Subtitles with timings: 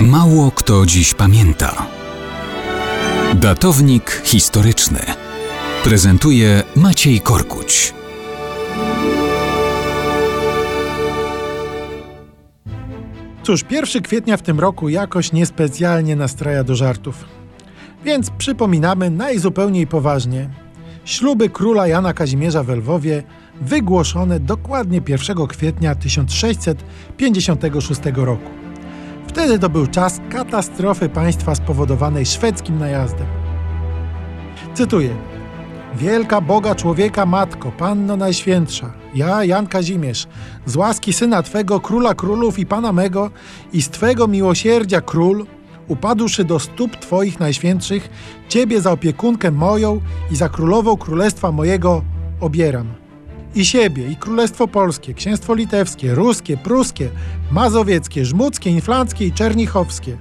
[0.00, 1.86] Mało kto dziś pamięta.
[3.34, 5.00] Datownik historyczny
[5.84, 7.94] prezentuje Maciej Korkuć.
[13.42, 17.24] Cóż, 1 kwietnia w tym roku jakoś niespecjalnie nastraja do żartów.
[18.04, 20.50] Więc przypominamy najzupełniej poważnie.
[21.04, 23.22] Śluby króla Jana Kazimierza w Lwowie
[23.60, 28.65] wygłoszone dokładnie 1 kwietnia 1656 roku.
[29.36, 33.26] Wtedy to był czas katastrofy państwa spowodowanej szwedzkim najazdem.
[34.74, 35.16] Cytuję.
[35.94, 40.26] Wielka Boga człowieka Matko, Panno Najświętsza, ja, Jan Kazimierz,
[40.66, 43.30] z łaski Syna Twego, Króla Królów i Pana mego
[43.72, 45.46] i z Twego miłosierdzia Król,
[45.88, 48.08] upadłszy do stóp Twoich Najświętszych,
[48.48, 52.02] Ciebie za opiekunkę moją i za królową królestwa mojego
[52.40, 53.05] obieram.
[53.56, 57.10] I siebie, i Królestwo Polskie, Księstwo Litewskie, Ruskie, Pruskie,
[57.50, 60.16] Mazowieckie, Żmudzkie, Inflanckie i Czernichowskie,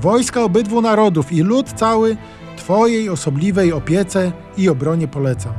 [0.00, 2.16] wojska obydwu narodów i lud cały
[2.56, 5.52] Twojej osobliwej opiece i obronie polecam.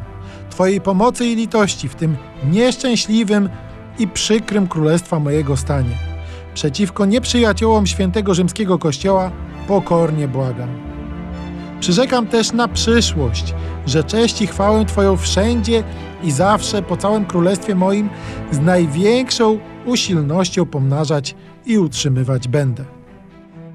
[0.50, 2.18] Twojej pomocy i litości w tym
[2.52, 3.50] nieszczęśliwym
[4.00, 5.98] i przykrym królestwa mojego stanie.
[6.54, 9.32] Przeciwko nieprzyjaciołom świętego rzymskiego kościoła
[9.68, 10.95] pokornie błagam.
[11.80, 13.54] Przyrzekam też na przyszłość,
[13.86, 15.84] że cześć i chwałę Twoją wszędzie
[16.24, 18.10] i zawsze po całym królestwie moim
[18.52, 22.86] z największą usilnością pomnażać i utrzymywać będę.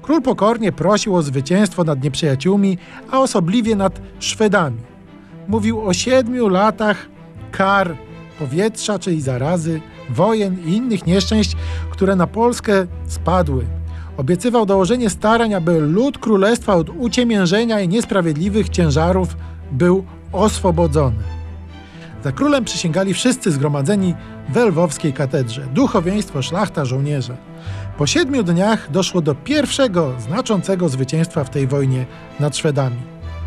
[0.01, 2.77] Król pokornie prosił o zwycięstwo nad nieprzyjaciółmi,
[3.11, 4.81] a osobliwie nad Szwedami.
[5.47, 7.09] Mówił o siedmiu latach
[7.51, 7.97] kar
[8.39, 11.55] powietrza, czyli zarazy, wojen i innych nieszczęść,
[11.91, 13.65] które na Polskę spadły.
[14.17, 19.37] Obiecywał dołożenie starań, aby lud królestwa od uciemiężenia i niesprawiedliwych ciężarów
[19.71, 21.23] był oswobodzony.
[22.23, 24.15] Za królem przysięgali wszyscy zgromadzeni
[24.49, 27.37] w Lwowskiej katedrze, duchowieństwo, szlachta, żołnierze.
[27.97, 32.05] Po siedmiu dniach doszło do pierwszego znaczącego zwycięstwa w tej wojnie
[32.39, 32.97] nad Szwedami.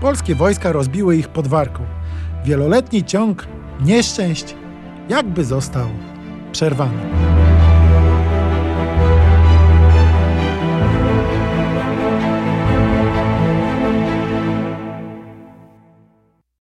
[0.00, 1.84] Polskie wojska rozbiły ich pod Warką.
[2.44, 3.46] Wieloletni ciąg
[3.80, 4.54] nieszczęść
[5.08, 5.86] jakby został
[6.52, 7.43] przerwany.